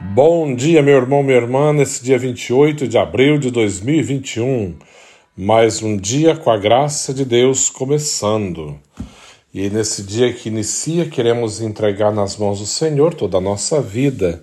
[0.00, 4.76] Bom dia, meu irmão, minha irmã, nesse dia 28 de abril de 2021.
[5.36, 8.78] Mais um dia com a graça de Deus começando.
[9.52, 14.40] E nesse dia que inicia, queremos entregar nas mãos do Senhor toda a nossa vida,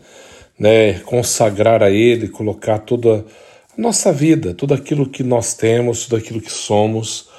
[0.60, 1.00] né?
[1.06, 3.26] Consagrar a Ele, colocar toda
[3.78, 7.30] a nossa vida, tudo aquilo que nós temos, tudo aquilo que somos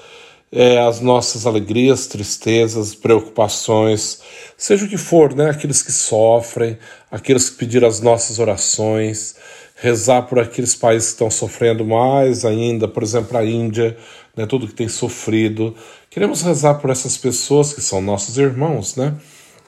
[0.50, 4.20] é, as nossas alegrias, tristezas, preocupações,
[4.56, 5.50] seja o que for, né?
[5.50, 6.78] Aqueles que sofrem,
[7.10, 9.36] aqueles que pediram as nossas orações,
[9.74, 13.96] rezar por aqueles países que estão sofrendo mais ainda, por exemplo, a Índia,
[14.36, 14.46] né?
[14.46, 15.74] Tudo que tem sofrido.
[16.08, 19.14] Queremos rezar por essas pessoas que são nossos irmãos, né?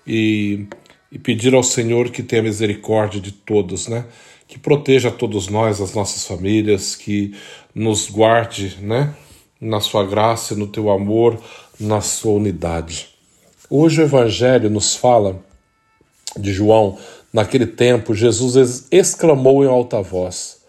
[0.06, 0.66] E,
[1.10, 4.06] e pedir ao Senhor que tenha misericórdia de todos, né?
[4.46, 7.34] Que proteja todos nós, as nossas famílias, que
[7.74, 9.14] nos guarde, né?
[9.60, 11.38] Na sua graça, no teu amor,
[11.78, 13.08] na sua unidade.
[13.68, 15.42] Hoje o Evangelho nos fala
[16.36, 16.96] de João.
[17.32, 20.62] Naquele tempo, Jesus exclamou em alta voz: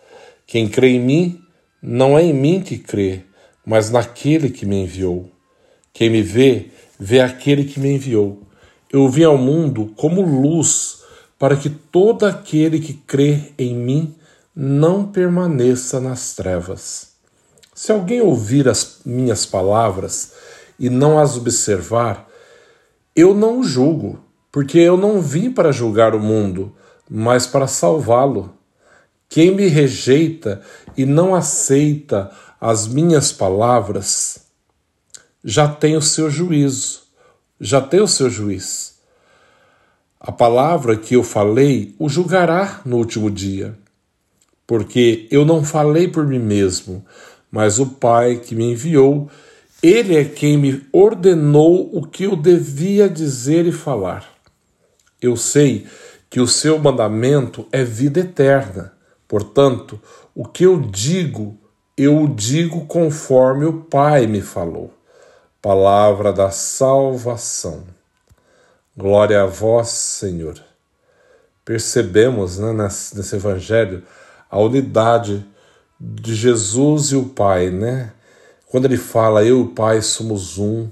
[0.45, 1.41] Quem crê em mim,
[1.81, 3.21] não é em mim que crê,
[3.65, 5.29] mas naquele que me enviou.
[5.93, 6.67] Quem me vê,
[6.99, 8.41] vê aquele que me enviou.
[8.91, 11.03] Eu vim ao mundo como luz,
[11.37, 14.15] para que todo aquele que crê em mim
[14.55, 17.08] não permaneça nas trevas.
[17.81, 20.33] Se alguém ouvir as minhas palavras
[20.77, 22.27] e não as observar,
[23.15, 24.19] eu não o julgo,
[24.51, 26.75] porque eu não vim para julgar o mundo,
[27.09, 28.53] mas para salvá-lo.
[29.29, 30.61] Quem me rejeita
[30.97, 32.29] e não aceita
[32.59, 34.39] as minhas palavras,
[35.41, 37.03] já tem o seu juízo,
[37.61, 38.99] já tem o seu juiz.
[40.19, 43.73] A palavra que eu falei o julgará no último dia,
[44.67, 47.05] porque eu não falei por mim mesmo,
[47.51, 49.29] mas o Pai que me enviou,
[49.81, 54.27] ele é quem me ordenou o que eu devia dizer e falar.
[55.21, 55.87] Eu sei
[56.29, 58.93] que o seu mandamento é vida eterna.
[59.27, 59.99] Portanto,
[60.35, 61.57] o que eu digo,
[61.97, 64.93] eu o digo conforme o Pai me falou.
[65.61, 67.83] Palavra da salvação.
[68.95, 70.61] Glória a vós, Senhor.
[71.65, 74.03] Percebemos né, nesse, nesse evangelho
[74.49, 75.45] a unidade
[75.99, 78.11] de Jesus e o Pai, né?
[78.67, 80.87] Quando ele fala, eu e o Pai somos um,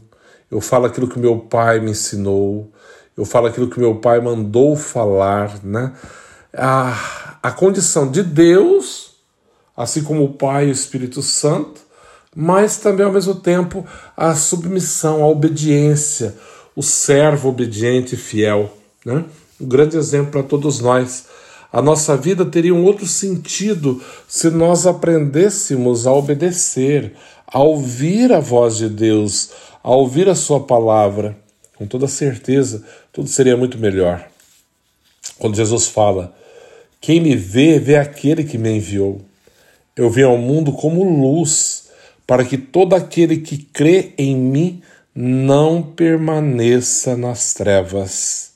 [0.51, 2.71] eu falo aquilo que meu Pai me ensinou,
[3.15, 5.93] eu falo aquilo que meu Pai mandou falar, né?
[6.53, 9.11] A, a condição de Deus,
[9.75, 11.81] assim como o Pai e o Espírito Santo,
[12.35, 13.85] mas também ao mesmo tempo
[14.15, 16.35] a submissão, a obediência,
[16.75, 18.71] o servo obediente e fiel,
[19.05, 19.25] né?
[19.59, 21.25] Um grande exemplo para todos nós
[21.71, 27.13] a nossa vida teria um outro sentido se nós aprendêssemos a obedecer,
[27.45, 29.51] a ouvir a voz de Deus,
[29.83, 31.37] a ouvir a Sua palavra.
[31.75, 34.27] Com toda certeza, tudo seria muito melhor.
[35.37, 36.35] Quando Jesus fala:
[36.99, 39.21] Quem me vê, vê aquele que me enviou.
[39.95, 41.89] Eu vim ao mundo como luz,
[42.25, 44.81] para que todo aquele que crê em mim
[45.13, 48.51] não permaneça nas trevas.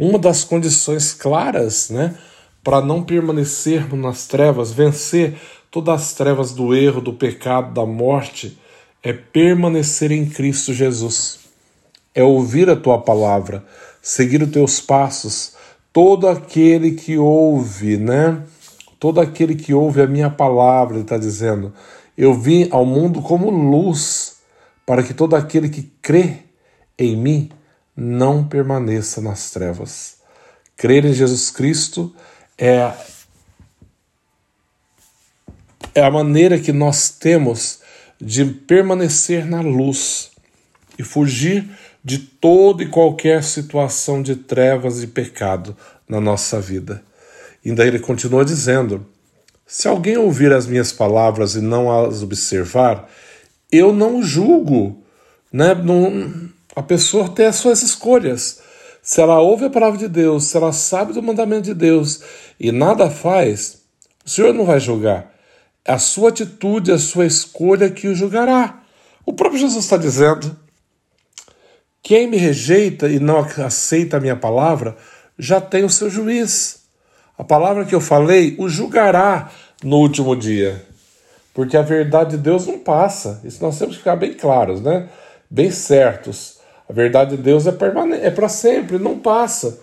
[0.00, 2.14] Uma das condições claras, né,
[2.62, 5.34] para não permanecermos nas trevas, vencer
[5.72, 8.56] todas as trevas do erro, do pecado, da morte,
[9.02, 11.40] é permanecer em Cristo Jesus.
[12.14, 13.64] É ouvir a tua palavra,
[14.00, 15.54] seguir os teus passos.
[15.92, 18.40] Todo aquele que ouve, né?
[19.00, 21.72] Todo aquele que ouve a minha palavra, ele está dizendo.
[22.16, 24.36] Eu vim ao mundo como luz,
[24.86, 26.44] para que todo aquele que crê
[26.96, 27.50] em mim
[28.00, 30.18] não permaneça nas trevas.
[30.76, 32.14] Crer em Jesus Cristo
[32.56, 32.92] é,
[35.92, 37.80] é a maneira que nós temos
[38.20, 40.30] de permanecer na luz
[40.96, 41.68] e fugir
[42.04, 45.76] de toda e qualquer situação de trevas e pecado
[46.08, 47.02] na nossa vida.
[47.64, 49.04] E daí ele continua dizendo:
[49.66, 53.10] Se alguém ouvir as minhas palavras e não as observar,
[53.72, 55.02] eu não julgo.
[55.52, 55.74] Né?
[55.74, 56.48] Não,
[56.78, 58.60] a pessoa tem as suas escolhas
[59.08, 62.20] se ela ouve a palavra de Deus, se ela sabe do mandamento de Deus
[62.60, 63.78] e nada faz,
[64.22, 65.32] o Senhor não vai julgar.
[65.82, 68.82] É a sua atitude, a sua escolha que o julgará.
[69.24, 70.54] O próprio Jesus está dizendo:
[72.02, 74.94] quem me rejeita e não aceita a minha palavra
[75.38, 76.82] já tem o seu juiz.
[77.38, 79.50] A palavra que eu falei o julgará
[79.82, 80.84] no último dia.
[81.54, 83.40] Porque a verdade de Deus não passa.
[83.42, 85.08] Isso nós temos que ficar bem claros, né?
[85.48, 86.57] Bem certos.
[86.88, 89.80] A verdade de Deus é, permanente, é para sempre, não passa.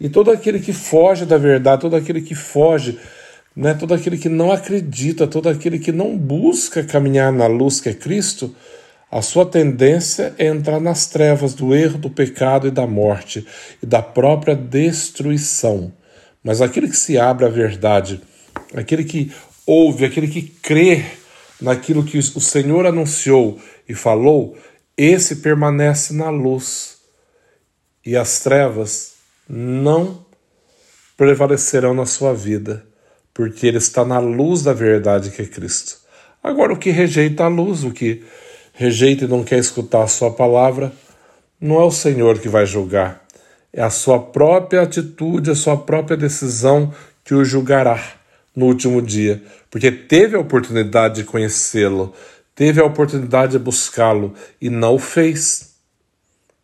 [0.00, 2.98] E todo aquele que foge da verdade, todo aquele que foge,
[3.54, 7.88] né, todo aquele que não acredita, todo aquele que não busca caminhar na luz que
[7.88, 8.54] é Cristo,
[9.10, 13.46] a sua tendência é entrar nas trevas do erro, do pecado e da morte
[13.82, 15.92] e da própria destruição.
[16.44, 18.20] mas aquele que se abre à verdade,
[18.74, 19.32] aquele que
[19.66, 21.04] ouve, aquele que crê
[21.60, 23.58] naquilo que o Senhor anunciou
[23.88, 24.56] e falou,
[24.98, 26.98] esse permanece na luz.
[28.04, 29.12] E as trevas
[29.48, 30.26] não
[31.16, 32.84] prevalecerão na sua vida,
[33.32, 35.98] porque ele está na luz da verdade que é Cristo.
[36.42, 38.24] Agora, o que rejeita a luz, o que
[38.72, 40.92] rejeita e não quer escutar a sua palavra,
[41.60, 43.24] não é o Senhor que vai julgar,
[43.72, 46.94] é a sua própria atitude, a sua própria decisão
[47.24, 48.00] que o julgará
[48.54, 52.14] no último dia, porque teve a oportunidade de conhecê-lo,
[52.58, 55.76] teve a oportunidade de buscá-lo e não o fez.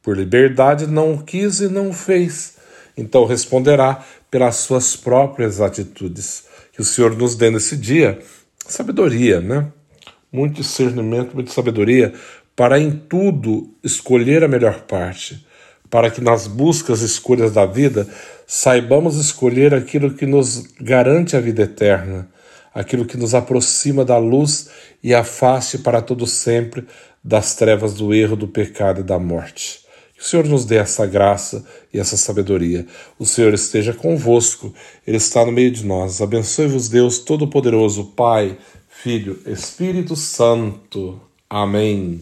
[0.03, 2.57] Por liberdade não o quis e não o fez.
[2.97, 6.47] Então responderá pelas suas próprias atitudes.
[6.73, 8.19] Que o Senhor nos dê nesse dia
[8.67, 9.69] sabedoria, né?
[10.33, 12.13] Muito discernimento, muita sabedoria
[12.57, 15.47] para em tudo escolher a melhor parte,
[15.89, 18.09] para que nas buscas e escolhas da vida
[18.49, 22.29] saibamos escolher aquilo que nos garante a vida eterna,
[22.75, 24.69] aquilo que nos aproxima da luz
[25.03, 26.85] e afaste para todo sempre
[27.23, 29.81] das trevas do erro, do pecado e da morte.
[30.15, 32.87] Que o Senhor nos dê essa graça e essa sabedoria.
[33.19, 34.75] O Senhor esteja convosco,
[35.07, 36.21] Ele está no meio de nós.
[36.21, 38.57] Abençoe-vos, Deus Todo-Poderoso, Pai,
[38.89, 41.21] Filho, Espírito Santo.
[41.49, 42.21] Amém.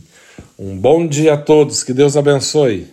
[0.58, 2.91] Um bom dia a todos, que Deus abençoe.